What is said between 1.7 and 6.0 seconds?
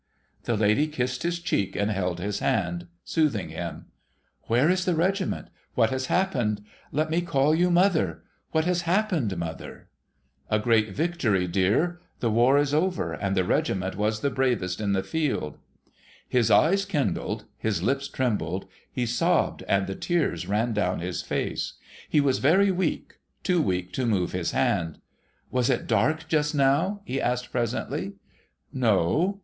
and held his hand, soothing him.' ^^'here is the regiment? What